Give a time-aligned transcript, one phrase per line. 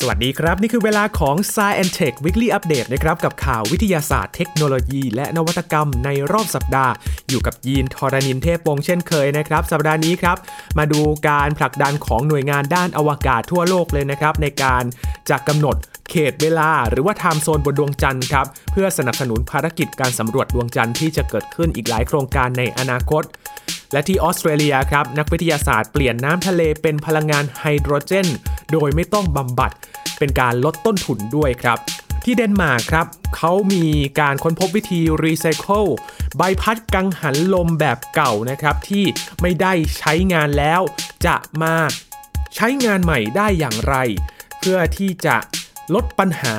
[0.00, 6.92] สวัสดีครับ นี่คือเวลาของ Science and Tech Weekly Update นะครับกับข่าววิทยาศาสตร์เทคโนโลยี และนวัตกรรมในรอบสัปดาห์
[7.28, 10.36] อยู่กับยีนทรณินเทพวงศ์เช่นเคยนะครับ สัปดาห์นี้ครับ
[10.78, 14.82] มาดูการผลักดันของหน่วยงานด้านอวกาศทั่วโลกเลยนะครับ ในการ
[15.30, 15.76] จะกำหนด
[16.10, 23.24] เขตเวลาหรือว่า time zone บนดวงจันทร์ครับ เพื่อสนับสนุนภารกิจการสำรวจดวงจันทร์ที่จะเกิดขึ้นอีกหลายโครงการในอนาคต
[23.92, 28.28] และที่ออสเตรเลียครับนักวิทยาศาสตร์เปลี่ยนน้ำทะเลเป็นพลังงานไฮโดรเจน
[28.72, 29.72] โดยไม่ต้องบำบัด
[30.18, 31.78] เป็นการลดต้นทุนด้วยครับ
[32.24, 33.06] ที่เดนมาร์กครับ
[33.36, 33.84] เขามี
[34.20, 35.84] การค้นพบวิธีรีไซเคิล
[36.36, 39.04] ใบพัดกังหันลมแบบเก่านะครับ ที่
[39.42, 40.80] ไม่ได้ใช้งานแล้ว
[41.26, 41.74] จะมา
[42.54, 43.94] ใช้งานใหม่ได้อย่างไร
[44.58, 45.36] เพื่อที่จะ
[45.94, 46.54] ลดปัญหา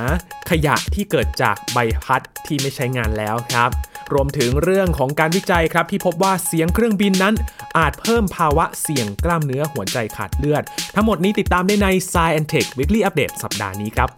[0.49, 3.69] ขยะที่เกิดจากใบพัดที่ไม่ใช้งานแล้วครับ
[4.13, 7.35] รวมถึงเรื่องของการวิจัยครับที่พบว่าเสียงเครื่องบินนั้น
[7.77, 10.63] อาจเพิ่มภาวะเสี่ยงกล้ามเนื้อหัวใจขาดเลือด
[10.95, 14.11] ทั้งหมดนี้ติดตามได้ใน Science Tech Weekly Update สัปดาห์นี้ครับ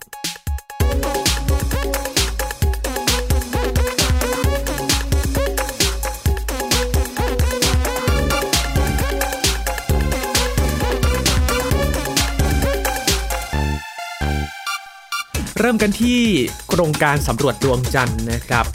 [15.61, 16.19] เริ่มกันที่
[16.69, 18.65] โครงการสำรวจดวงจันทร์นะครับ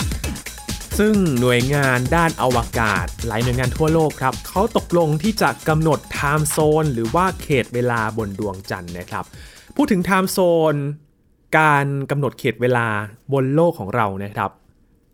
[0.99, 9.25] ซึ่งหน่วยงานด้านอวกาศ หลายหน่วยงานทั่วโลกครับเขาตกลงที่จะกำหนดไทม์โซนหรือว่าเขตเวลาบนดวงจันทร์นะครับ
[9.77, 10.39] พูดถึงไทม์โซ
[10.73, 10.75] น
[11.59, 12.87] การกำหนดเขตเวลา
[13.33, 14.51] บนโลกของเรานะครับ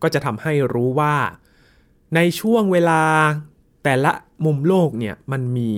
[0.03, 1.15] ก็จะทำให้รู้ว่า
[2.15, 3.03] ในช่วงเวลา
[3.85, 4.13] แต่ละ
[4.45, 5.71] มุมโลกเนี่ยมันมี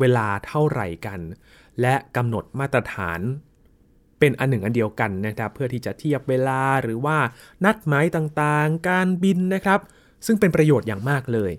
[0.00, 1.20] เวลาเท่าไหร่กัน
[1.80, 3.20] และกำหนดมาตรฐาน
[4.20, 7.18] เป็นอันหนึ่งอันเดียวกันนะครับเพื่อที่จะเทียบเวลาหรือว่า
[7.64, 9.80] นัดหมายต่างๆ การบินนะครับ
[10.26, 11.52] ซึ่งเป็นประโยชน์อย่างมากเลย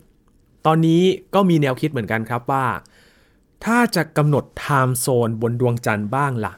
[0.66, 2.66] ตอนนี้ก็มีแนวคิดเหมือนกันครับว่า
[3.66, 6.54] ถ้าจะกำหนด time zone บนดวงจันทร์บ้างล่ะ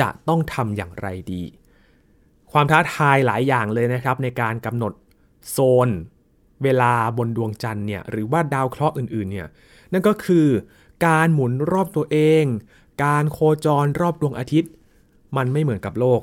[0.00, 1.42] จะต้องทำอย่างไรดี
[2.52, 4.92] ความท้าทายหลายอย่างเลยนะครับในการกำหนด
[5.50, 5.88] โซน
[6.62, 9.48] เวลาบนดวงจันทร์เนี่ยหรือว่าดาวเคราะห์อื่นๆเนี่ย
[9.92, 10.46] นั่นก็คือ
[11.06, 12.44] การหมุนรอบตัวเอง
[13.04, 14.72] การโคจรรอบดวงอาทิตย์
[15.36, 16.20] มันไม่เหมือนกับโลก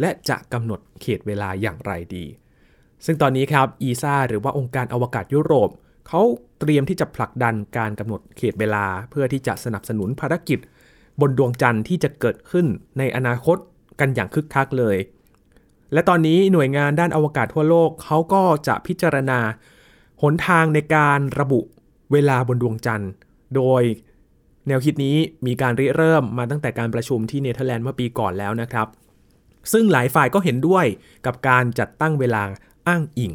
[0.00, 2.24] และจะกำหนดเขตเวลาอย่างไรดี
[3.04, 5.70] ซึ่งตอนนี้ครับอีซาหรือว่าองค์การอวกาศยุโรป
[6.08, 6.22] เขา
[6.60, 10.58] เตรียมที่จะผลักดันการกำหนดเขตเวลา เพื่อที่จะสนับสนุนภารกิจ
[11.20, 12.66] บนดวงจันทร์ที่จะเกิดขึ้น
[12.98, 13.56] ในอนาคต
[14.00, 14.96] กันอย่างคึกคักเลย
[15.92, 19.40] และตอนนี้หน่วยงานด้านอวกาศทั่วโลกเขาก็จะพิจารณา
[20.22, 21.60] หนทางในการระบุ
[22.12, 23.10] เวลาบนดวงจันทร์
[23.56, 23.82] โดย
[24.68, 25.16] แนวคิดนี้
[25.46, 28.86] มีการริเริ่มมาตั้งแต่การประชุมที่เนเธอร์แลนด์เมื่อปีก่อนแล้วนะครับ
[29.72, 30.86] ซึ่งหลายฝ่ายก็เห็นด้วย
[31.26, 32.42] กับการจัดตั้งเวลา
[32.88, 33.32] อ้างอิง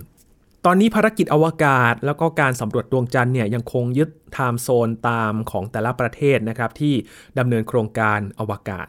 [0.65, 6.93] ตอนนี้ภารกิจอวกาศ แล้วก็การสำรวจดวงจันทร์เนี่ยยังคงยึด time zone ตามของแต่ละประเทศนะครับที่
[7.39, 8.87] ดำเนินโครงการอวกาศ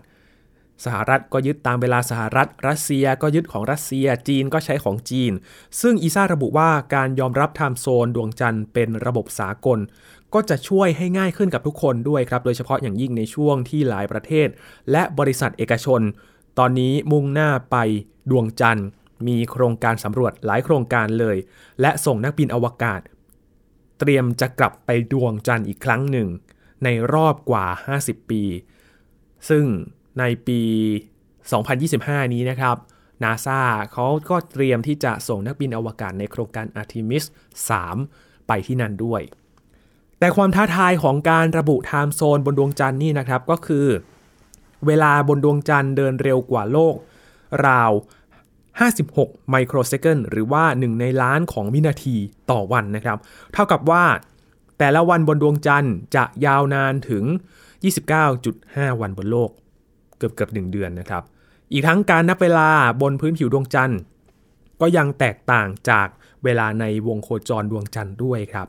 [0.85, 5.33] สหรัฐก็ยึดตามเวลาสหรัฐ รัสเซียก็ยึดของรัสเซีย จีนก็ใช้ของจีน
[5.81, 9.79] ซึ่ง ESA ระบุว่าการยอมรับ time zone ดวงจันทร์เป็นระบบสากล
[10.35, 14.49] ก็จะช่วยให้ง่ายขึ้นกับทุกคนด้วยครับ โดยเฉพาะอย่างยิ่งในช่วงที่หลายประเทศ
[14.91, 16.01] และบริษัทเอกชน
[16.59, 17.77] ตอนนี้มุ่งหน้าไป
[18.31, 18.87] ดวงจันทร์
[19.27, 21.37] มีโครงการสำรวจหลายโครงการเลย
[21.81, 23.01] และส่งนักบินอวกาศ
[23.99, 26.29] เตรียมจะกลับไปดวงจันทร์อีกครั้งหนึ่ง
[26.85, 27.67] ในรอบกว่า
[27.99, 28.43] 50 ปี
[29.49, 29.65] ซึ่ง
[30.19, 30.61] ในปี
[31.47, 32.77] 2025 นี้นะครับ
[33.23, 33.61] นาซา
[33.93, 37.25] เขาก็เตรียมที่จะส่งนักบินอวกาศในโครงการ Artemis
[37.87, 39.23] 3 ไปที่นั่นด้วย
[40.23, 43.87] แต่ความท้าทายของการระบุไทม์โซนบนดวงจันทร์นี่นะครับก็คือ
[44.87, 46.95] เวลาบนดวงจันทร์เดินเร็วกว่าโลก
[47.67, 47.93] ราว
[48.71, 52.17] 56 ไมโครเซคันหรือว่า 1 ในล้านของวินาที
[52.51, 53.19] ต่อวันนะครับ
[53.53, 54.05] เท่ากับว่า
[54.79, 57.25] แต่ละวันบนดวงจันทร์จะยาวนานถึง
[58.13, 59.51] 29.5 วันบนโลก
[60.19, 61.23] เกือบเกือบหนึ่งเดือนนะครับ
[61.73, 62.69] อีกทั้งการนับเวลา
[63.03, 63.99] บนพื้นผิวดวงจันทร์
[64.81, 66.09] ก็ยังแตกต่างจาก
[66.45, 68.69] เวลาในวงโคจรดวงจันทร์ด้วยครับ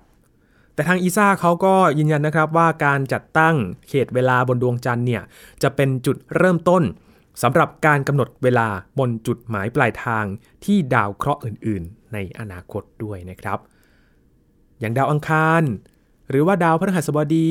[0.73, 3.55] แต่ทางอีซ่าเขาก็ยืนยันนะครับว่าการจัดตั้ง
[3.89, 5.21] เขตเวลาบนดวงจันทร์เนี่ย
[5.63, 6.83] จะเป็นจุดเริ่มต้น
[7.41, 8.67] สำหรับการกำหนดเวลา
[8.99, 10.25] บนจุดหมายปลายทาง
[10.65, 13.59] ที่ดาวเคราะห์อื่น ๆ ในอนาคตด้วยนะครับ
[14.79, 15.63] อย่างดาวอังคาร
[16.29, 17.49] หรือว่าดาวพฤหัสบดี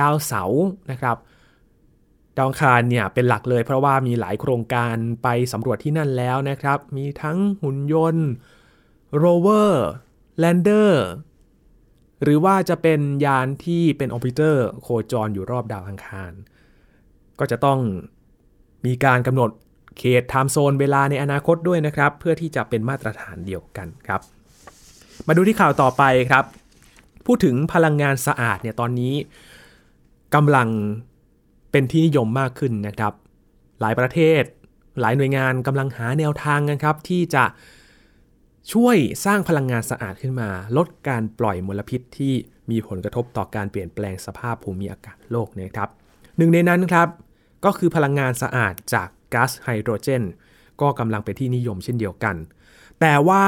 [0.00, 1.16] ดาวเสาร์นะครับ
[2.36, 8.26] ดาวอังคารเนี่ยเป็นหลักเลยเพราะว่ามีหลายโครงการไปสำรวจที่นั่นแล้วนะครับ มีทั้งหุ่นยนต์
[9.16, 11.04] rover lander
[12.22, 16.32] หรือว่าจะเป็นยานที่เป็น orbiter โคจรอยู่รอบดาวอังคาร
[17.38, 17.78] ก็จะต้อง
[18.86, 19.50] มีการกำหนด
[19.98, 24.20] เขต time zone เวลาในอนาคตด้วยนะครับ เพื่อที่จะเป็นมาตรฐานเดียวกันครับ
[25.26, 26.44] มาดูที่ข่าวต่อไปครับ
[27.26, 29.14] พูดถึงพลังงานสะอาดเนี่ยตอนนี้
[30.34, 30.68] กำลัง
[31.70, 33.12] เป็นที่นิยมมากขึ้นนะครับ
[33.80, 34.42] หลายประเทศ
[35.00, 37.44] หลายหน่วยงานกำลังหาแนวทางกันครับ ที่จะ
[38.72, 42.34] ช่วยสร้างพลังงานสะอาดขึ้นมา ลดการปล่อยมลพิษที่
[42.70, 45.88] มีผลกระทบต่อการเปลี่ยนแปลงสภาพภูมิอากาศโลกนะครับ
[46.36, 47.08] หนึ่งในนั้นครับ
[47.64, 50.22] ก็คือพลังงานสะอาดจากก๊าซไฮโดรเจน
[50.80, 52.36] ก็กำลังเป็นที่นิยมเช่นเดียวกัน
[53.00, 53.44] แต่ว่า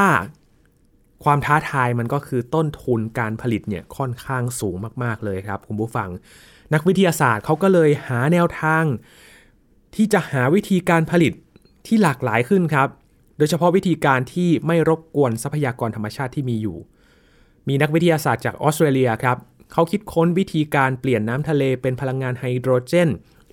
[1.25, 6.09] ความท้าทายมันก็คือต้นทุนการผลิตเนี่ยค่อนข้างสูงมาก ๆ เลยครับ คุณผู้ฟัง
[6.75, 8.85] นักวิทยาศาสตร์เขาก็เลยหาแนวทาง
[9.95, 11.33] ที่จะหาวิธีการผลิต
[11.87, 12.89] ที่หลากหลายขึ้นครับ
[13.43, 16.79] ดยเฉพาะวิธีการที่ไม่รบกวนทรัพยากรธรรมชาติที่มีอยู่
[17.69, 19.37] มีนักวิทยาศาสตร์จากออสเตรเลียครับ
[19.73, 23.09] เขาคิดค้นวิธีการเปลี่ยนน้ำทะเลเป็นพลังงานไฮโดรเจน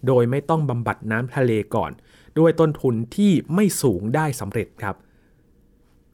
[0.08, 1.92] โดยไม่ต้องบำบัดน้ำทะเลก่อน
[2.40, 4.96] ด้วยต้นทุนที่ไม่สูงได้สำเร็จครับ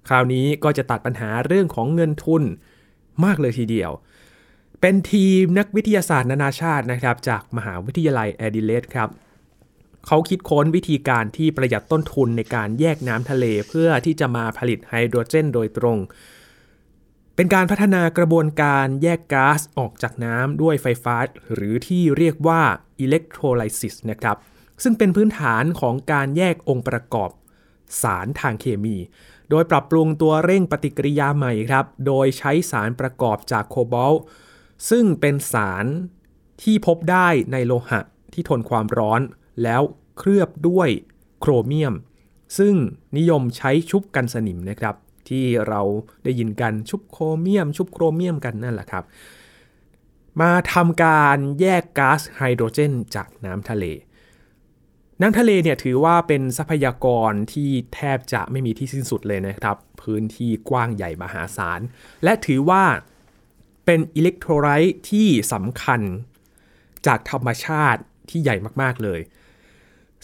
[0.08, 2.44] คราวนี้ก็จะตัดปัญหาเรื่องของเงินทุน
[3.26, 3.92] มากเลยทีเดียว
[4.82, 9.10] เป็นทีมนักวิทยาศาสตร์นานาชาตินะครับ จากมหาวิทยาลัยแอดิเลดครับ
[10.08, 15.98] เขาคิดค้นวิธีการที่ประหยัดต้นทุนในการแยกน้ำทะเลเพื่อที่จะมาผลิตไฮโดรเจนโดยตรง
[17.36, 21.16] เป็นการพัฒนากระบวนการแยกก๊าซออกจากน้ำด้วยไฟฟ้า
[21.54, 22.62] หรือที่เรียกว่า
[23.00, 24.38] อิเล็กโทรไลซิสนะครับ
[24.84, 27.30] ซึ่งเป็นพื้นฐานของการแยกองค์ประกอบ
[28.02, 28.98] สารทางเคมี
[29.50, 34.22] โดยปรับปรุงตัวเร่งปฏิกิริยาใหม่ครับ โดยใช้สารประกอบจากโคบอลต์
[34.90, 35.86] ซึ่งเป็นสาร
[36.62, 38.02] ที่พบได้ในโลหะ
[38.34, 39.22] ที่ทนความร้อน
[39.64, 39.82] แล้ว
[40.18, 40.90] เคลือบด้วย
[41.40, 41.94] โครเมียม
[42.58, 42.76] ซึ่ง
[43.18, 44.96] นิยมใช้ชุบกันสนิมนะครับ
[45.30, 45.82] ที่เรา
[46.24, 49.04] ได้ยินกันชุบโครเมียม ชุบโครเมียมกันนั่นแหละครับ
[50.42, 53.86] มาทำการแยกก๊าซไฮโดรเจน จากน้ำทะเล
[55.22, 61.82] น้ำทะเลเนี่ยถือว่าเป็นทรัพยากรที่แทบจะไม่มีที่สิ้นสุดเลยนะครับ พื้นที่กว้างใหญ่มหาศาล
[62.24, 62.84] และถือว่า
[63.86, 66.02] เป็นอิเล็กโทรไลต์ที่สำคัญ
[67.08, 69.20] จากธรรมชาติ ที่ใหญ่มากๆเลย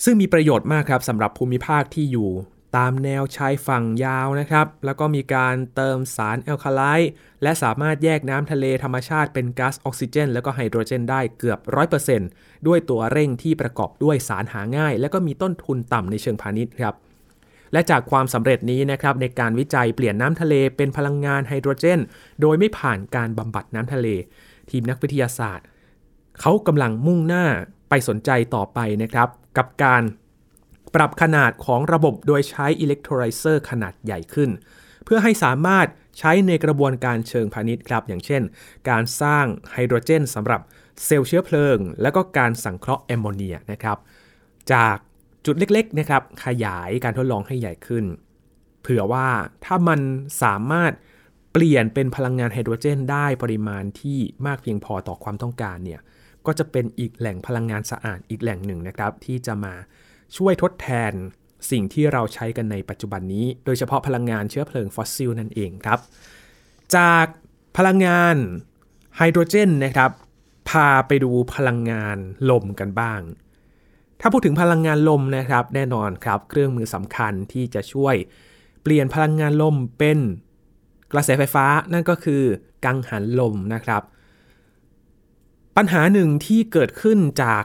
[0.03, 2.31] ซึ่งมีประโยชน์มากครับสำหรับภูมิภาคที่อยู่
[2.77, 7.12] ตามแนวชายฝั่งยาวนะครับ แล้วก็มีการเติมสารแอลคาไลต์
[7.44, 11.59] และสามารถแยกน้ำทะเลธรรมชาติเป็นก๊าซออกซิเจน แล้วก็ไฮโดรเจนได้เกือบ
[12.13, 16.95] 100%ด้วยตัวเร่งที่ประกอบด้วยสารหาง่าย และก็มีต้นทุนต่ำในเชิงพาณิชย์ครับ
[17.74, 22.00] และจากความสำเร็จนี้นะครับในการวิจัยเปลี่ยนน้ำทะเลเป็นพลังงานไฮโดรเจน
[22.42, 24.07] โดยไม่ผ่านการบำบัดน้ำทะเล
[24.69, 25.65] ทีมนักวิทยาศาสตร์
[26.39, 27.45] เขากำลังมุ่งหน้า
[27.91, 30.03] ไปสนใจต่อไปนะครับ กับการ
[30.95, 34.49] ปรับขนาดของระบบโดยใช้อิเล็กโทรไลเซอร์ขนาดใหญ่ขึ้น
[35.05, 35.88] เพื่อให้สามารถ
[36.19, 38.41] ใช้ในกระบวนการเชิงพาณิชย์ครับ อย่างเช่น
[38.89, 40.61] การสร้างไฮโดรเจนสำหรับ
[41.05, 43.97] เซลล์เชื้อเพลิง และก็การสังเคราะห์แอมโมเนียนะครับ
[44.73, 44.95] จาก
[45.45, 48.05] จุดเล็กๆนะครับขยายการทดลองให้ใหญ่ขึ้น
[48.81, 49.27] เผื่อว่า
[49.65, 49.99] ถ้ามัน
[50.43, 50.91] สามารถ
[51.53, 56.01] เปลี่ยนเป็นพลังงานไฮโดรเจนได้ปริมาณที่มากเพียงพอต่อความต้องการเนี่ย
[56.45, 59.73] ก็จะเป็นอีกแหล่งพลังงานสะอาดอีกแหล่งหนึ่งนะครับ ที่จะมา
[60.38, 61.13] ช่วยทดแทน
[61.71, 65.99] สิ่งที่เราใช้กันในปัจจุบันนี้ โดยเฉพาะพลังงานเชื้อเพลิงฟอสซิลนั่นเองครับ
[66.95, 67.25] จาก
[67.77, 68.35] พลังงาน
[69.17, 70.11] ไฮโดรเจนนะครับ
[70.69, 72.17] พาไปดูพลังงาน
[72.49, 73.21] ลมกันบ้าง
[74.21, 78.15] ถ้าพูดถึงพลังงานลมนะครับ แน่นอนครับ เครื่องมือสำคัญที่จะช่วย
[78.83, 80.19] เปลี่ยนพลังงานลมเป็น
[81.11, 82.43] กระแสไฟฟ้านั่นก็คือ
[82.85, 84.03] กังหันลมนะครับ
[85.77, 87.63] ปัญหาหนึ่งที่เกิดขึ้นจาก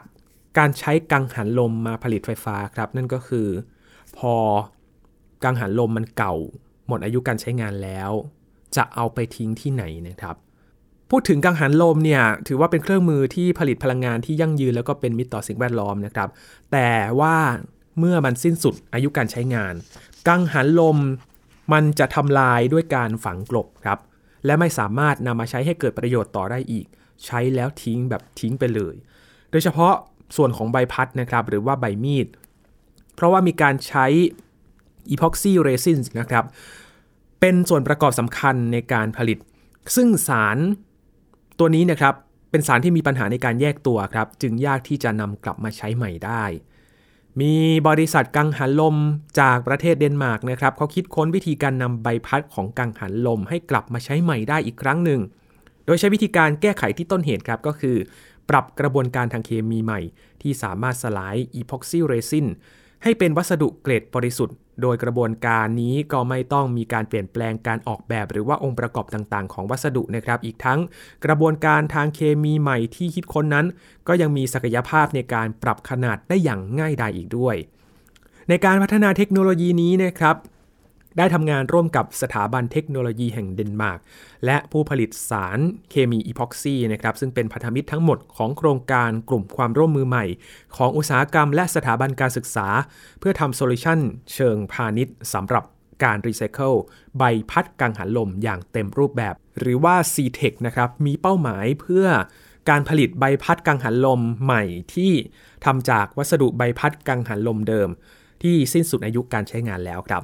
[0.57, 3.47] การใช้กังหันลมมาผลิตไฟฟ้าครับนั่นก็คือ
[4.17, 4.35] พอ
[5.43, 6.35] กังหันลมมันเก่า
[6.87, 8.11] หมดอายุการใช้งานแล้ว
[8.75, 10.35] จะเอาไปทิ้งที่ไหนนะครับ
[11.09, 16.29] พูดถึงกังหันลมเนี่ยถือว่าเป็นเครื่องมือที่ผลิตพลังงานที่ยั่งยืนแล้วก็เป็นมิตรต่อสิ่งแวดล้อมนะครับ
[16.71, 16.89] แต่
[17.19, 17.37] ว่า
[17.99, 19.73] เมื่อมันสิ้นสุดอายุการใช้งาน
[20.27, 20.97] กังหันลม
[21.73, 23.99] มันจะทำลายด้วยการฝังกลบครับ
[24.45, 26.85] และไม่สามารถนำมาใช้ให้เกิดประโยชน์ต่อได้อีก
[27.25, 28.95] ใช้แล้วทิ้งแบบทิ้งไปเลย
[29.51, 29.93] โดยเฉพาะ
[30.35, 32.27] ส่วนของใบพัดนะครับหรือว่าใบมีด
[33.15, 34.05] เพราะว่ามีการใช้
[35.09, 36.45] อีพ็อกซี่เรซินนะครับ
[37.39, 39.37] เป็นส่วนประกอบสำคัญในการผลิต
[39.95, 40.57] ซึ่งสาร
[41.59, 42.13] ตัวนี้นะครับ
[42.51, 46.43] เป็นสารที่มีปัญหาในการแยกตัวครับจึงยากที่จะนำกลับมาใช้ใหม่ได้
[47.41, 47.55] มี
[47.87, 48.95] บริษัทกังหันลม
[49.39, 55.21] จากประเทศเดนมาร์กนะครับเขาคิดค้นวิธีการนำใบพัดของกังหันลมให้กลับมาใช้ใหม่ได้อีกครั้งหนึ่ง
[55.87, 57.97] โดยใช้วิธีการแก้ไขที่ต้นเหตุครับก็คือ
[58.49, 60.01] ปรับกระบวนการทางเคมีใหม่
[60.41, 62.47] ที่สามารถสลายอีพ็อกซี่เรซิน
[63.03, 70.79] ให้เป็นวัสดุเกรดบริสุทธิ์ โดยกระบวนการนี้ก็ไม่ต้องมีการเปลี่ยนแปลงการออกแบบ หรือว่าองค์ประกอบต่างๆ ของวัสดุนะครับ อีกทั้ง
[71.25, 73.65] กระบวนการทางเคมีใหม่ที่คิดค้นนั้น
[74.07, 77.55] ก็ยังมีศักยภาพในการปรับขนาดได้อย่างง่ายดายอีกด้วย
[78.49, 80.35] ในการพัฒนาเทคโนโลยีนี้นะครับ
[81.17, 83.99] ได้ทำงานร่วมกับสถาบันเทคโนโลยีแห่งเดนมาร์ก
[84.45, 85.59] และผู้ผลิตสาร
[85.89, 90.25] เคมีอีพ็อกซีนะครับซึ่งเป็นพันธมิตรทั้งหมดของโครงการกลุ่มความร่วมมือใหม่
[90.77, 92.67] ของอุตสาหกรรมและสถาบันการศึกษา
[93.19, 93.99] เพื่อทำโซลูชัน
[94.33, 95.63] เชิงพาณิชย์สำหรับ
[96.03, 96.73] การรีไซเคิล
[97.17, 102.05] ใบพัดกังหันลมอย่างเต็มรูปแบบ หรือว่า CETEC นะครับมีเป้าหมายเพื่อ
[102.69, 104.63] การผลิตใบพัดกังหันลมใหม่
[104.95, 105.11] ที่
[105.65, 107.89] ทำจากวัสดุใบพัดกังหันลมเดิม
[108.43, 110.23] ที่สิ้นสุดอายุการใช้งานแล้วครับ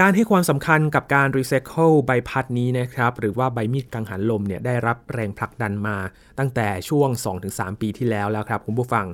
[0.00, 5.96] การให้ความสำคัญกับการรีไซเคิลใบพัดนี้นะครับหรือว่าใบมีดกังหันลมเนี่ยได้รับแรงผลักดันมา
[6.38, 7.08] ตั้งแต่ช่วง
[7.46, 9.06] 2-3 ปีที่แล้วแล้วครับคุณผู้ฟัง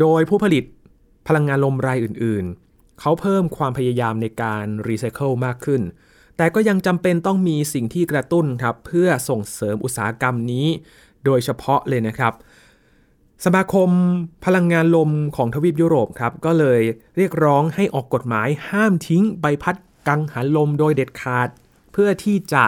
[0.00, 0.64] โดยผู้ผลิต
[1.28, 5.82] พลังงานลมรายอื่นๆ เขาเพิ่มความพยายามในการรีไซเคิลมากขึ้น
[6.36, 10.66] แต่ก็ยังจำเป็นต้องมีสิ่งที่กระตุ้นครับเพื่อส่งเสริมอุตสาหกรรมนี้
[11.24, 12.32] โดยเฉพาะเลยนะครับ
[13.44, 13.90] สมาคม
[14.44, 16.80] พลังงานลมของทวีปยุโรปครับก็เลย
[17.16, 19.76] เรียกร้องให้ออกกฎหมายห้ามทิ้งใบพัด
[20.08, 21.48] กังหันลมโดยเด็ดขาด
[21.92, 22.64] เพื่อที่จะ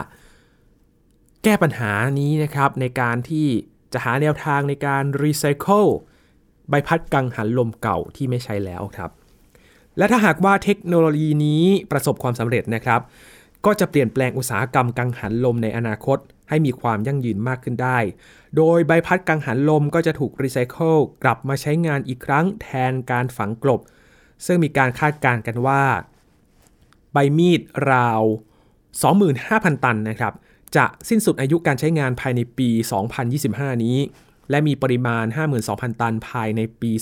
[1.44, 3.46] แก้ปัญหานี้นะครับในการที่
[3.92, 5.86] จะหาแนวทางในการรีไซเคิล
[6.68, 9.10] ใบพัดกังหันลมเก่าที่ไม่ใช้แล้วครับ
[9.98, 13.00] และถ้าหากว่าเทคโนโลยีนี้ประสบความสำเร็จนะครับ
[13.66, 16.18] ก็จะเปลี่ยนแปลงอุตสาหกรรมกังหันลมในอนาคต
[16.48, 17.98] ให้มีความยั่งยืนมากขึ้นได้
[18.56, 23.80] โดยใบพัดกังหันลมก็จะถูกรีไซเคิลกลับมาใช้งานอีกครั้งแทนการฝังกลบ
[24.46, 25.82] ซึ่งมีการคาดการณ์กันว่า
[27.12, 28.22] ใบมีดราว
[29.02, 30.34] 25,000 ตันนะครับ
[30.76, 32.68] จะสิ้นสุดอายุการใช้งานภายในปี
[33.26, 33.98] 2025 นี้
[34.50, 35.24] และมีปริมาณ
[35.62, 37.00] 52,000 ตันภายในปี 2030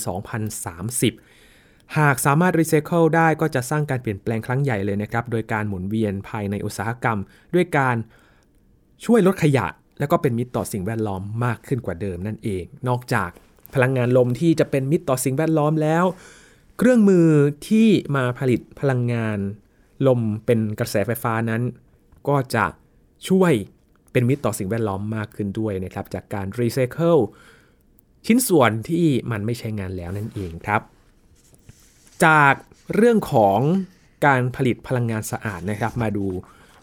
[1.99, 7.19] หากสามารถรีไซเคิลได้ก็จะสร้างการเปลี่ยนแปลงครั้งใหญ่เลยนะครับ โดยการหมุนเวียนภายในอุตสาหกรรม
[7.55, 7.97] ด้วยการ
[9.05, 9.67] ช่วยลดขยะ
[9.99, 13.31] และก็เป็นมิตรต่อสิ่งแวดล้อมมากขึ้นกว่าเดิมนั่นเอง นอกจาก
[13.75, 16.05] พลังงานลมที่จะเป็นมิตรต่อสิ่งแวดล้อมแล้ว
[16.79, 17.27] เครื่องมือ
[17.69, 19.39] ที่มาผลิตพลังงาน
[20.07, 21.63] ลมเป็นกระแสไฟฟ้านั้น
[22.29, 22.67] ก็จะ
[23.29, 23.53] ช่วย
[24.13, 27.17] เป็นมิตรต่อสิ่งแวดล้อมมากขึ้นด้วยนะครับ จากการรีไซเคิล
[28.27, 30.81] ชิ้นส่วนที่มันไม่ใช้งานแล้วนั่นเองครับ
[32.25, 32.55] จาก
[32.95, 33.59] เรื่องของ
[34.27, 36.27] การผลิตพลังงานสะอาดนะครับ มาดู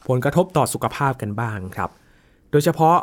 [0.08, 1.90] ผลกระทบต่อสุขภาพกันบ้างครับ
[2.52, 2.98] โดยเฉพาะ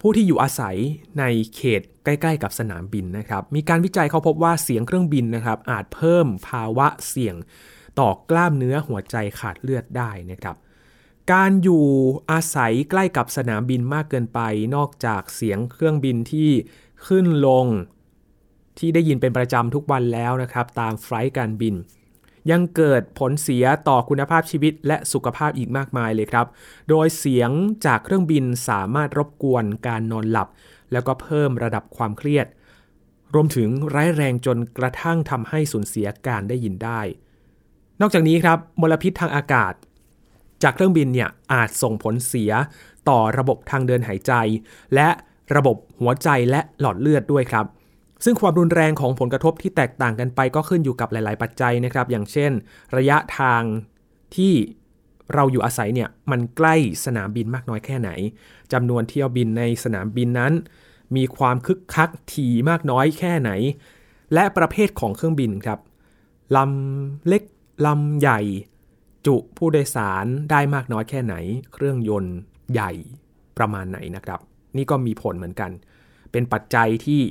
[0.00, 0.76] ผู้ที่อยู่อาศัย
[1.18, 7.34] ในเขตใกล้ ๆ กับสนามบินนะครับ มีการวิจัยเขาพบว่าเสียงเครื่องบินนะครับ อาจเพิ่มภาวะเสี่ยง
[8.00, 10.56] ต่อกล้ามเนื้อหัวใจขาดเลือดได้นะครับ
[11.32, 11.84] การอยู่
[12.30, 14.40] อาศัยใกล้กับสนามบินมากเกินไป
[14.76, 16.50] นอกจากเสียงเครื่องบินที่
[17.06, 17.66] ขึ้นลง
[18.78, 21.74] ที่ได้ยินเป็นประจำทุกวันแล้วนะครับ ตามไฟล์การบิน
[22.50, 26.46] ยังเกิดผลเสียต่อคุณภาพชีวิตและสุขภาพอีกมากมายเลยครับ
[26.88, 27.50] โดยเสียง
[27.86, 30.48] จากเครื่องบินสามารถรบกวนการนอนหลับ
[30.92, 32.46] แล้วก็เพิ่มระดับความเครียด
[33.34, 37.00] รวมถึงร้ายแรงจนกระทั่งทำให้สูญเสียการได้ยินได้
[38.00, 39.74] นอกจากนี้ครับมลพิษทางอากาศ
[40.62, 42.52] จากเครื่องบินเนี่ยอาจส่งผลเสีย
[43.08, 44.32] ต่อระบบทางเดินหายใจ
[44.94, 45.08] และ
[45.56, 47.66] ระบบหัวใจและหลอดเลือดด้วยครับ
[48.24, 52.50] ซึ่งความรุนแรงของผลกระทบที่แตกต่างกันไปก็ขึ้นอยู่กับหลาย ๆ ปัจจัยนะครับ อย่างเช่น
[52.96, 53.62] ระยะทาง
[54.36, 54.52] ที่
[55.34, 58.10] เราอยู่อาศัยเนี่ยมันใกล้สนามบินมากน้อยแค่ไหน
[58.72, 60.52] จำนวนเที่ยวบินในสนามบินนั้น
[61.16, 63.50] มีความคึกคักถี่มากน้อยแค่ไหน
[64.34, 65.80] และประเภทของเครื่องบินครับ
[66.56, 67.42] ลำเล็ก
[67.86, 68.40] ลำใหญ่
[69.26, 71.34] จุผู้โดยสารได้มากน้อยแค่ไหน
[71.72, 72.36] เครื่องยนต์
[72.72, 72.92] ใหญ่
[73.58, 74.40] ประมาณไหนนะครับ
[74.76, 75.70] นี่ก็มีผลเหมือนกัน
[76.32, 77.22] เป็นปัจจัยที่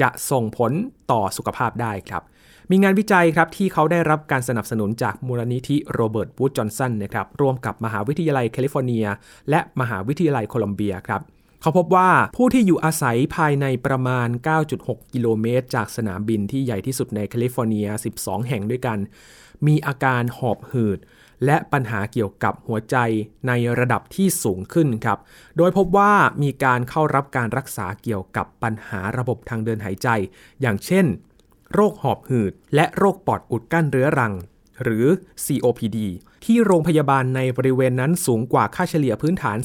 [0.00, 0.72] จะส่งผล
[1.12, 2.22] ต่อสุขภาพได้ครับ
[2.70, 9.06] มีงานวิจัยครับที่เขาได้รับการสนับสนุนจากมูลนิธิโรเบิร์ตวูดจอห์นสันนะครับร่วมกับมหาวิทยาลัยแคลิฟอร์เนีย
[9.50, 11.22] และมหาวิทยาลัยโคลัมเบียครับ
[11.62, 14.28] เขาพบว่าผู้ที่อยู่อาศัยภายในประมาณ
[14.70, 17.88] 9.6 กิโลเมตร จากสนามบินที่ใหญ่ที่สุดในแคลิฟอร์เนีย
[18.18, 18.98] 12 แห่งด้วยกัน
[19.66, 20.98] มีอาการหอบหืด
[21.46, 22.96] และปัญหาเกี่ยวกับหัวใจ
[23.48, 25.18] ในระดับที่สูงขึ้นครับ
[25.56, 26.12] โดยพบว่า
[26.42, 30.08] มีการเข้ารับการรักษาเกี่ยวกับปัญหาระบบทางเดินหายใจ
[30.60, 31.06] อย่างเช่น
[31.72, 34.34] โรคหอบหืด และโรคปอดอุดกั้นเรื้อรัง
[34.82, 35.06] หรือ
[35.44, 35.98] COPD
[36.44, 39.56] ที่โรงพยาบาลในบริเวณนั้นสูงกว่าค่าเฉลี่ยพื้นฐาน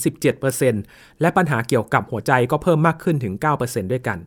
[0.57, 3.33] 17%และปัญหาเกี่ยวกับหัวใจก็เพิ่มมากขึ้นถึง
[3.63, 4.19] 9%ด้วยกัน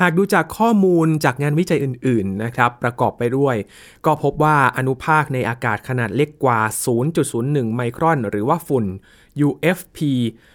[0.00, 3.56] หากดูจากข้อมูลจากงานวิจัยออื่นๆนะครับประกอบไปด้วย
[4.06, 6.60] ก็พบว่าอนุภาคในอากาศขนาดเล็กกว่า
[7.18, 8.84] 0.01 ไมครอน หรือว่าฝุ่น
[9.46, 9.98] UFP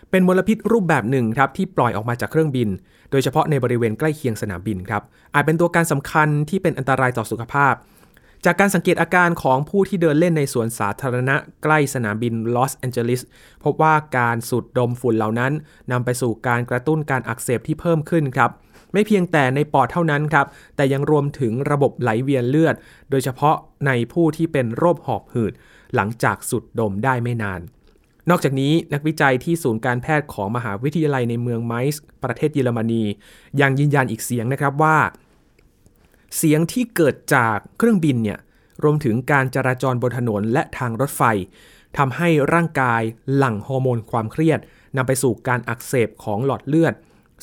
[0.09, 2.69] เป็นมลพิษรูปแบบหนึ่งครับที่ปล่อยออกมาจากเครื่องบิน
[3.11, 5.01] โดยเฉพาะในบริเวณใกล้เคียงสนามบินครับ
[5.33, 7.73] อาจเป็นตัวการสำคัญที่เป็นอันตรายต่อสุขภาพ
[8.45, 13.21] จากการสังเกตอาการของผู้ที่เดินเล่นในสวนสาธารณะใกล้สนามบินลอสแอนเจลิส
[13.63, 15.51] พบว่าการสูดดมฝุ่นเหล่านั้น
[15.91, 18.51] นำไปสู่การกระตุ้นการอักเสบที่เพิ่มขึ้นครับ
[18.97, 22.75] ไม่เพียงแต่ในปอดเท่านั้นครับ แต่ยังรวมถึงระบบไหลเวียนเลือด
[23.09, 23.55] โดยเฉพาะ
[23.87, 25.53] ในผู้ที่เป็นโรคหอบหืด
[25.95, 27.59] หลังจากสุดดมได้ไม่นาน
[28.29, 33.03] นอกจากนี้นักวิจัยที่ศูนย์การแพทย์ของมหาวิทยาลัยในเมืองไมส์ประเทศเยอรมนี
[33.61, 34.97] ยังยืนยันอีกเสียงนะครับว่า
[36.37, 38.39] เสียงที่เกิดจากเครื่องบินเนี่ย
[38.83, 41.23] รวมถึงการจราจรบนถนนและทางรถไฟ
[41.97, 43.01] ทำให้ร่างกาย
[43.35, 44.59] หลั่งฮอร์โมนความเครียด
[44.97, 46.93] นำไปสู่การอักเสบของหลอดเลือด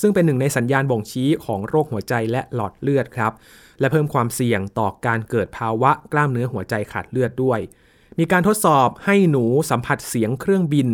[0.01, 3.33] ซึ่งเป็นหนึ่งในสัญญาณบ่งชี้ของโรคหัวใจและหลอดเลือดครับ
[3.81, 7.61] และเพิ่มความเสี่ยงต่อการเกิดภาวะกล้ามเนื้อหัวใจขาดเลือดด้วย
[8.19, 10.89] มีการทดสอบให้หนูสัมผัสเสียงเครื่องบิน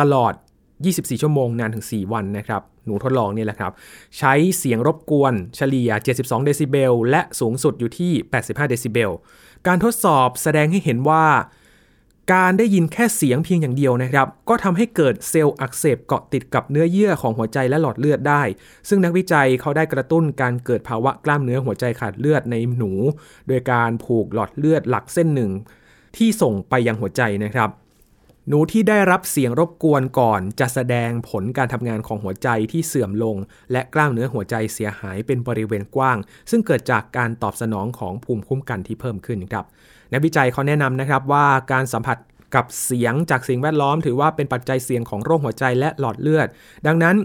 [0.00, 0.32] ตลอด
[0.76, 3.72] 24 ชั่วโมงนานถึง 4 วันนะครับ หนูทดลองนี่แหละครับ
[4.18, 9.10] ใช้เสียงรบกวนเฉลี่ย 72 เดซิเบล และสูงสุดอยู่ที่ 85 เดซิเบล
[9.66, 11.24] การทดสอบแสดงให้เห็นว่า
[12.34, 18.42] การได้ยินแค่เสียงเพียงอย่างเดียวนะครับ ก็ทำให้เกิดเซลล์อักเสบเกาะติดกับเนื้อเยื่อของหัวใจและหลอดเลือดได้
[18.88, 22.92] ซึ่งนักวิจัยเขาได้กระตุ้นการเกิดภาวะกล้ามเนื้อหัวใจขาดเลือดในหนู
[23.48, 25.50] โดยการผูกหลอดเลือดหลักเส้นหนึ่ง
[26.16, 27.70] ที่ส่งไปยังหัวใจนะครับ
[28.48, 33.36] หนูที่ได้รับเสียงรบกวนก่อน จะแสดงผลการทำงานของหัวใจที่เสื่อมลง
[33.72, 36.18] และกล้ามเนื้อหัวใจเสียหายเป็นบริเวณกว้าง
[36.50, 39.64] ซึ่งเกิดจากการตอบสนองของภูมิคุ้มกันที่เพิ่มขึ้นครับ
[40.12, 42.18] นักวิจัยเขาแนะนำนะครับว่าการสัมผัส
[42.54, 46.48] กับเสียงจากสิ่งแวดล้อม ถือว่าเป็นปัจจัยเสี่ยงของโรคหัวใจและหลอดเลือด
[46.86, 47.16] ดังนั้น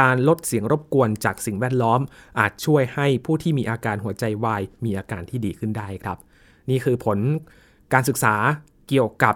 [0.00, 2.00] การลดเสียงรบกวนจากสิ่งแวดล้อม
[2.38, 6.18] อาจช่วยให้ผู้ที่มีอาการหัวใจวายมีอาการที่ดีขึ้นได้ครับ
[6.70, 7.18] นี่คือผล
[7.92, 8.34] การศึกษา
[8.88, 9.34] เกี่ยวกับ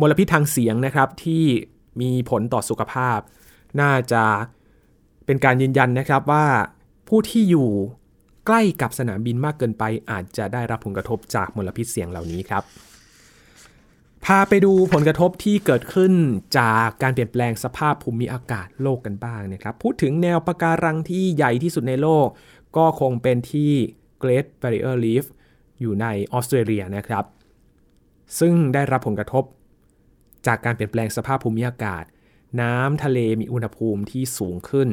[0.00, 1.44] มลพิษทางเสียงนะครับที่
[2.00, 3.18] มีผลต่อสุขภาพ
[3.80, 4.24] น่าจะ
[5.26, 6.46] เป็นการยืนยันนะครับว่า
[7.08, 7.70] ผู้ที่อยู่
[8.46, 12.62] ใกล้กับสนามบินมากเกินไป อาจจะได้รับผลกระทบจากมลพิษเสียงเหล่านี้ครับ
[14.24, 16.12] พาไปดูผลกระทบที่เกิดขึ้น
[16.58, 22.26] จากการเปลี่ยนแปลงสภาพภูมิอากาศโลกกันบ้างนะครับ พูดถึงแนวปะการังที่ใหญ่ที่สุดในโลก
[22.76, 23.70] ก็คงเป็นที่
[24.22, 25.24] Great Barrier Reef
[25.80, 27.24] อยู่ในออสเตรเลียนะครับ
[28.38, 29.44] ซึ่งได้รับผลกระทบ
[30.46, 32.04] จากการเปลี่ยนแปลงสภาพภูมิอากาศ
[32.60, 34.88] น้ำทะเลมีอุณหภูมิที่สูงขึ้น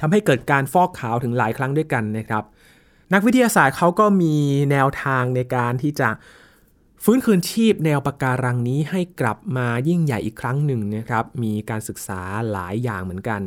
[0.00, 2.44] ทำให้เกิดการฟอกขาวถึงหลายครั้งด้วยกันนะครับ
[3.12, 4.34] นักวิทยาศาสตร์เขาก็มี
[4.70, 6.08] แนวทางในการที่จะ
[7.04, 13.42] ฟื้นคืนชีพแนวปะการังนี้ให้กลับมายิ่งใหญ่อีกครั้งหนึ่งนะครับ มีการศึกษาหลายอย่างเหมือนกัน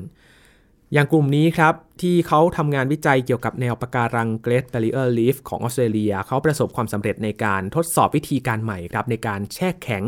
[0.93, 10.03] อย่างกลุ่มนี้ครับที่เขาทำงานวิจัยเกี่ยวกับแนวปะการัง Great Barrier Reef ของออสเตรเลียเขาประสบความสำเร็จในการทดสอบวิธีการใหม่ครับในการแช่แข็ง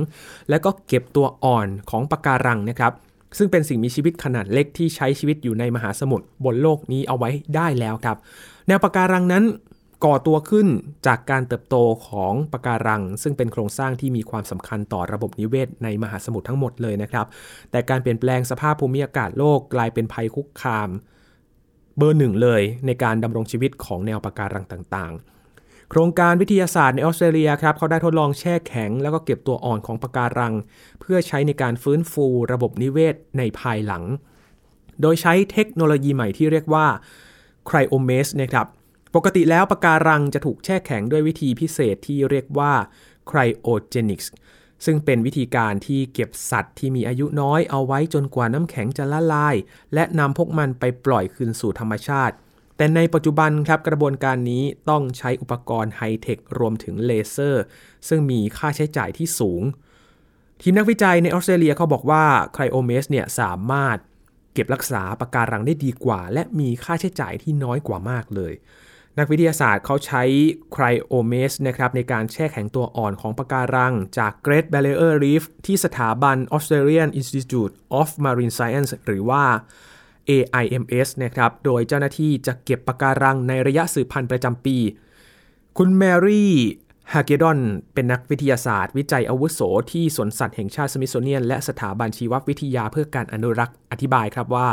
[0.49, 2.93] และก็เก็บตัวอ่อนของปะการังนะครับ
[3.38, 8.17] ซึ่งเป็นสิ่งมีชีวิตขนาดเล็กที่ใช้ชีวิตอยู่ในมหาสมุทรบนโลกนี้เอาไว้ได้แล้วครับ
[8.67, 9.43] แนวปะการังนั้น
[10.06, 10.67] ก่อตัวขึ้น
[11.08, 11.76] จากการเติบโต
[12.08, 17.26] ของปะการัง ซึ่งเป็นโครงสร้างที่มีความสำคัญต่อระบบนิเวศในมหาสมุทรทั้งหมดเลยนะครับ
[17.71, 20.89] แต่การเปลี่ยนแปลงสภาพภูมิอากาศโลกกลายเป็นภัยคุกคาม
[21.97, 30.54] เบอร์หนึ่งเลย ในการดำรงชีวิตของแนวปะการังต่างๆ โครงการวิทยาศาสตร์ในออสเตรเลียครับเขาได้ทดลองแช่แข็ง แล้วก็เก็บตัวอ่อนของปะการัง
[30.99, 34.04] เพื่อใช้ในการฟื้นฟูระบบนิเวศในภายหลัง
[35.02, 36.86] โดยใช้เทคโนโลยีใหม่ที่เรียกว่า
[37.67, 38.67] ไครโอเมสนะครับ
[39.15, 42.73] ปกติแล้วปะการังจะถูกแช่แข็งด้วยวิธีพิเศษที่เรียกว่า
[43.30, 44.28] cryogenics
[44.86, 49.56] ซึ่งเป็นวิธีการที่เก็บสัตว์ที่มีอายุน้อยเอาไว้จนกว่าน้ำแข็งจะละลาย
[49.93, 52.36] และนำพวกมันไปปล่อยคืนสู่ธรรมชาติ
[52.78, 57.63] แต่ในปัจจุบันครับกระบวนการนี้ต้องใช้อุปกรณ์ไฮเทครวมถึงเลเซอร์
[58.08, 59.62] ซึ่งมีค่าใช้จ่ายที่สูง
[60.62, 62.23] ทีมนักวิจัยในออสเตรเลียเขาบอกว่า
[62.54, 63.97] ไครโอเมสเนี่ยสามารถ
[64.54, 68.54] เก็บรักษาปะการังได้ดีกว่า และมีค่าใช้จ่ายที่น้อยกว่ามากเลย
[69.18, 70.24] นักวิทยาศาสตร์เขาใช้
[70.72, 79.44] ไครโอเมสนะครับในการแช่แข็งตัวอ่อนของปะการัง จาก Great Barrier Reef ที่สถาบัน Australian Institute of Marine Science หรือว่า
[80.30, 84.78] AIMS นะครับ โดยเจ้าหน้าที่จะเก็บปะการังในระยะสืบพันธุ์ประจำปี
[85.78, 86.54] คุณแมรี่
[87.12, 87.60] ฮาเกดอน
[87.94, 89.60] เป็นนักวิทยาศาสตร์ วิจัยอาวุโส
[89.92, 94.70] ที่สวนสัตว์แห่งชาติสมิธโซเนียน และสถาบันชีววิทยาเพื่อการอนุรักษ์อธิบายครับว่า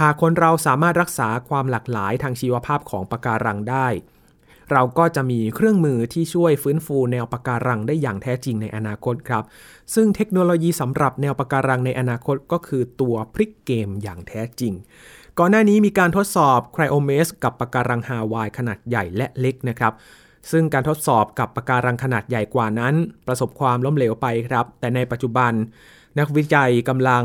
[0.00, 3.88] หากคนเราสามารถรักษาความหลากหลายทางชีวภาพของปะการังได้
[4.72, 9.44] เราก็จะมีเครื่องมือที่ช่วยฟื้นฟูแนวปะการังได้อย่างแท้จริงในอนาคตครับ
[9.94, 14.72] ซึ่งเทคโนโลยีสำหรับแนวปะการังในอนาคตก็คือตัวพลิกเกมอย่างแท้จริง
[15.38, 19.92] ก่อนหน้านี้มีการทดสอบไครโอเมสกับปะการังฮาวายขนาดใหญ่และเล็กนะครับ
[20.50, 22.94] ซึ่งการทดสอบกับปะการังขนาดใหญ่กว่านั้น
[23.26, 25.52] ประสบความล้มเหลวไปครับ แต่ในปัจจุบัน
[26.18, 27.24] นักวิจัยกำลัง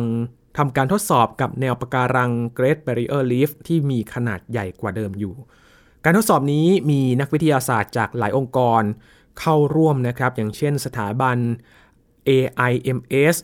[0.57, 5.33] ทำการทดสอบกับแนวปะการัง Great Barrier Reef ที่มีขนาดใหญ่กว่าเดิมอยู่
[6.03, 8.83] การทดสอบนี้มีนักวิทยาศาสตร์จากหลายองค์กร
[9.39, 11.37] เข้าร่วมนะครับ อย่างเช่นสถาบัน
[12.29, 13.35] AIMS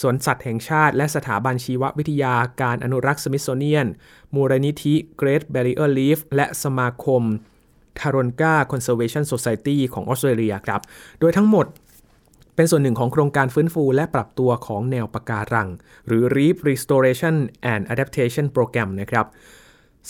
[0.00, 3.86] สวนสัตว์แห่งชาติ และสถาบันชีววิทยาการอนุรักษ์สมิธโซเนียน
[4.34, 7.22] มูลนิธิ Great Barrier Reef และสมาคม
[8.00, 10.80] t a r o n g a Conservation Society ของออสเตรเลียครับ
[11.20, 11.66] โดยทั้งหมด
[12.56, 15.68] เป็นส่วนหนึ่งของโครงการฟื้นฟูและปรับตัวของแนวปะการัง
[16.06, 17.36] หรือ Reef Restoration
[17.72, 19.26] and Adaptation Program นะครับ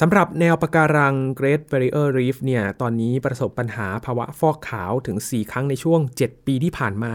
[0.00, 7.14] สำหรับแนวปะการัง Great Barrier Reef เนี่ย ตอนนี้ประสบปัญหาภาวะฟอกขาวถึง 4 ครั้งในช่วง 7 ปีที่ผ่านมา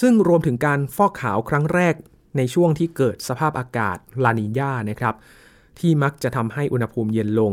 [0.00, 1.94] ซึ่งรวมถึงการฟอกขาวครั้งแรก
[2.36, 5.14] ในช่วงที่เกิดสภาพอากาศลานิญานะครับ
[5.78, 7.52] ที่มักจะทำให้อุณหภูมิเย็นลง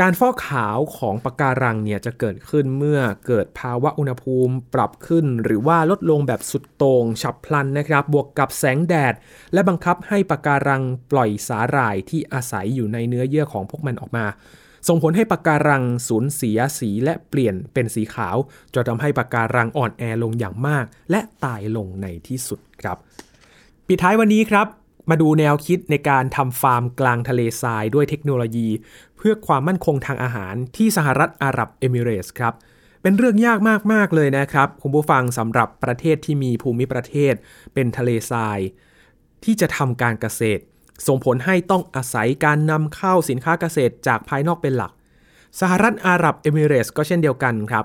[0.00, 9.14] การฟอกขาวของปะการังเนี่ยจะเกิดขึ้นเมื่อเกิดภาวะอุณหภูมิปรับขึ้น หรือว่าลดลงแบบสุดโต่งฉับพลันนะครับ บวกกับแสงแดด
[9.52, 14.26] และบังคับให้ปะการังปล่อยสาหร่ายที่อาศัยอยู่ในเนื้อเยื่อของพวกมันออกมา
[14.88, 18.36] ส่งผลให้ปะการังสูญเสียสีและเปลี่ยนเป็นสีขาว
[18.74, 22.96] จนทำให้ปะการังอ่อนแอลงอย่างมาก และตายลงในที่สุดครับ
[23.86, 24.68] ปิดท้ายวันนี้ครับ
[25.10, 28.68] มาดูแนวคิดในการทำฟาร์มกลางทะเลทรายด้วยเทคโนโลยี
[29.22, 32.54] เพื่อความมั่นคงทางอาหารที่สหรัฐอาหรับเอมิเรสครับ
[33.02, 33.58] เป็นเรื่องยาก
[33.92, 37.34] มาก ๆ เลยนะครับ คุณผู้ฟังสำหรับประเทศที่มีภูมิประเทศ
[37.74, 38.58] เป็นทะเลทราย
[39.44, 40.62] ที่จะทำการเกษตร
[41.06, 44.92] ส่งผลให้ต้องอาศัยการนำเข้าสินค้าเกษตรจากภายนอกเป็นหลัก
[45.60, 47.84] สหรัฐอาหรับเอมิเรสก็เช่นเดียวกันครับ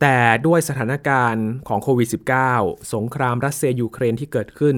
[0.00, 0.16] แต่
[0.46, 2.08] ด้วยสถานการณ์ของโควิด
[2.50, 4.76] -19 สงครามรัสเซียยูเครนที่เกิดขึ้น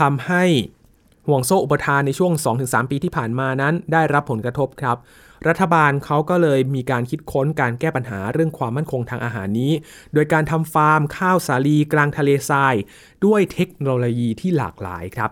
[0.00, 0.44] ทำให้
[1.26, 2.32] ห่วงโซ่อุปทานในช่วง
[2.62, 4.96] 2-3 ปีที่ผ่านมานั้นได้รับผลกระทบครับ
[5.48, 9.72] รัฐบาลเขาก็เลยมีการคิดค้นการแก้ปัญหาเรื่องความมั่นคงทางอาหารนี้
[10.14, 12.74] โดยการทำฟาร์มข้าวสาลีกลางทะเลทราย
[13.24, 15.30] ด้วยเทคโนโลยีที่หลากหลายครับ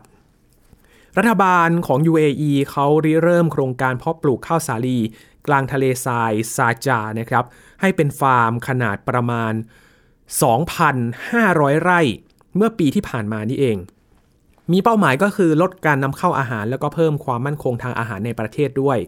[1.18, 4.98] รัฐบาลของ UAE เขาริเริ่มโครงการเพาะปลูกข้าวสาลี
[5.46, 7.44] กลางทะเลทรายซาจานะครับ
[7.80, 9.52] ให้เป็นฟาร์มขนาดประมาณ
[10.48, 12.00] 2,500 ไร่
[12.56, 13.78] เมื่อปีที่ผ่านมานี่เอง
[14.72, 18.98] มีเป้าหมายก็คือลดการนำเข้าอาหาร แล้วก็เพิ่มความมั่นคงทางอาหารในประเทศด้วย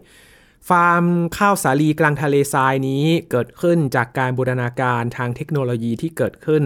[0.69, 1.03] ฟาร์ม
[1.37, 6.63] ข้าวสาลีกลางทะเลทรายนี้เกิดขึ้นจากการบูรณาการทางเทคโนโลยีที่เกิดขึ้น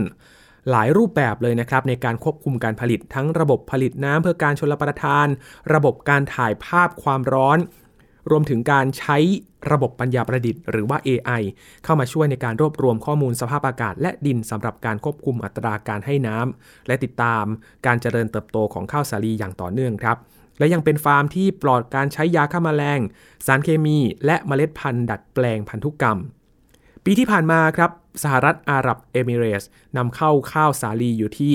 [0.70, 5.28] หลายรูปแบบเลยนะครับในการควบคุมการผลิต ทั้งระบบผลิตน้ำเพื่อการชลประทาน
[5.74, 7.58] ระบบการถ่ายภาพความร้อน
[8.30, 9.18] รวมถึงการใช้
[9.72, 11.42] ระบบปัญญาประดิษฐ์หรือว่า AI
[11.84, 17.46] เข้ามาช่วยในการรวบรวมข้อมูลสภาพอากาศและดินสำหรับการควบคุมอัตราการให้น้ำและติดตาม
[17.86, 20.18] การเจริญเติบโตของข้าวสาลีอย่างต่อเนื่องครับ
[20.60, 23.00] และยังเป็นฟาร์มที่ปลอดการใช้ยาฆ่ามาแมลง
[23.46, 26.18] สารเคมี และเมล็ดพันธุ์ดัดแปลงพันธุกรรม
[27.06, 27.92] ปีที่ผ่านมาครับ
[28.24, 31.54] สหรัฐอาหรับเอมิเรส์นำเข้าข้าวสาลีอยู่ที่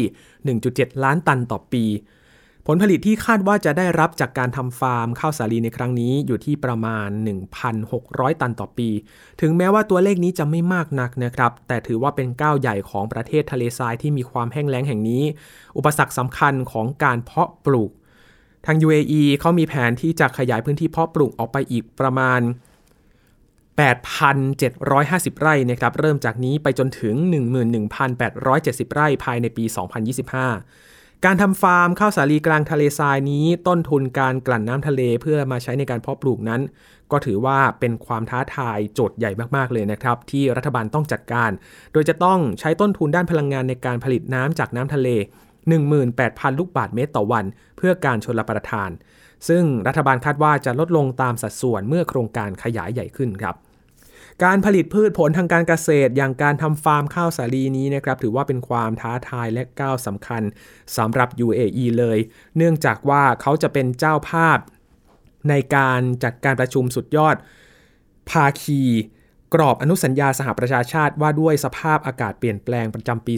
[0.57, 1.85] 1.7 ล้านตันต่อปี
[2.67, 7.09] ผลผลิตที่คาดว่าจะได้รับจากการทำฟาร์มข้าวสาลีในครั้งนี้อยู่ที่ประมาณ
[7.75, 8.89] 1,600 ตันต่อปี
[9.41, 15.23] ถึงแม้ว่าตัวเลขนี้จะไม่มากนักนะครับ แต่ถือว่าเป็นก้าวใหญ่ของประเทศทะเลทรายที่มีความแห้งแล้งแห่งนี้
[15.77, 17.91] อุปสรรคสำคัญของการเพาะปลูก
[18.67, 22.41] ทาง UAE เขามีแผนที่จะขยายพื้นที่เพาะปลูกออกไปอีกประมาณ
[23.71, 27.15] 8,750 ไร่นะครับ เริ่มจากนี้ไปจนถึง
[28.07, 30.94] 11,870 ไร่ภายในปี 2025
[31.25, 36.61] การทำฟาร์มข้าวสาลีกลางทะเลทรายนี้ ต้นทุนการกลั่นน้ำทะเลเพื่อมาใช้ในการเพาะปลูกนั้น
[37.13, 41.51] ก็ถือว่าเป็นความท้าทายโจทย์ใหญ่มากๆเลยนะครับ ที่รัฐบาลต้องจัดการ
[41.93, 45.09] โดยจะต้องใช้ต้นทุนด้านพลังงานในการผลิตน้ำจากน้ำทะเล
[45.85, 47.45] 18,000 ลูกบาทเมตรต่อวัน
[47.77, 48.91] เพื่อการชนรับประทาน
[49.49, 53.55] ซึ่งรัฐบาลคาดว่าจะลดลงตามสัดส่วนเมื่อโครงการขยายใหญ่ขึ้นครับ
[54.43, 60.43] การผลิตพืชผลทางการเกษตร อย่างการทำฟาร์มข้าวสาลีนี้นะครับถือว่าเป็นความท้าทายและก้าวสำคัญ
[60.97, 62.19] สำหรับ UAE เลย
[62.57, 64.59] เนื่องจากว่าเขาจะเป็นเจ้าภาพ
[65.49, 67.37] ในการจัดการประชุมสุดยอด
[68.31, 68.83] ภาคี
[69.55, 73.35] กรอบอนุสัญญาสหประชาชาติว่าด้วยสภาพอากาศเปลี่ยนแปลงประจำปี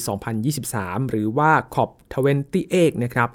[0.54, 3.28] 2023 หรือว่า COP28 นะครับ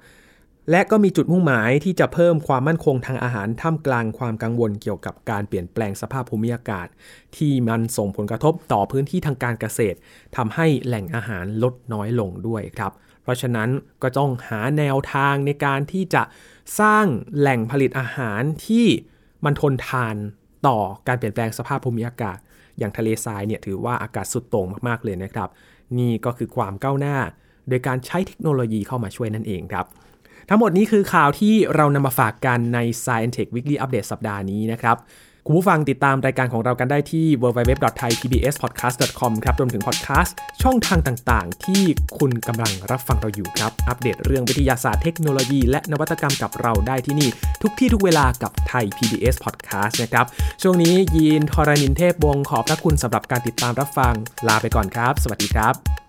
[0.71, 6.87] และก็มีจุดมุ่งหมายที่จะเพิ่มความมั่นคงทางอาหารท่ามกลางความกังวลเกี่ยวกับการเปลี่ยนแปลงสภาพภูมิอากาศ
[7.37, 9.97] ที่มันส่งผลกระทบต่อพื้นที่ทางการเกษตร
[10.35, 12.91] ทำให้แหล่งอาหารลดน้อยลงด้วยครับ
[13.23, 13.69] เพราะฉะนั้น
[14.03, 16.23] ก็ต้องหาแนวทางในการที่จะ
[16.79, 17.05] สร้าง
[17.37, 18.85] แหล่งผลิตอาหารที่
[19.45, 20.15] มันทนทาน
[20.67, 22.37] ต่อการเปลี่ยนแปลงสภาพภูมิอากาศ
[22.77, 25.49] อย่างทะเลทรายเนี่ยถือว่าอากาศสุดโต่งมากๆเลยนะครับ
[25.97, 27.17] นี่ก็คือความก้าวหน้า
[27.69, 29.85] โดยการใช้เทคโนโลยีเข้ามาช่วยนั่นเองครับ
[30.49, 34.97] ทั้งหมดนี้คือข่าวที่เรานำมาฝากกันใน Science Tech Weekly Update สัปดาห์นี้นะครับ
[35.45, 41.83] คุณผู้ฟังติดตามรายการของเรากันได้ที่ www.thaipbspodcast.com ครับรวมถึงพอดแคสต์ช่องทางต่างๆ ที่
[42.17, 47.29] คุณกำลังรับฟังเราอยู่ครับ อัปเดตเรื่องวิทยาศาสตร์เทคโนโลยี และนวัตกรรมกับเราได้ที่นี่
[47.61, 50.25] ทุกที่ทุกเวลากับไทย PBS Podcast นะครับ
[50.61, 54.13] ช่วงนี้ยีนทรณินเทพวงศ์ขอบพระคุณสำหรับการติดตามรับฟัง
[54.47, 56.00] ลาไปก่อนครับ สวัสดีครับ